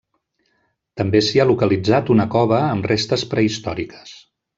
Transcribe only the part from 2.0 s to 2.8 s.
una cova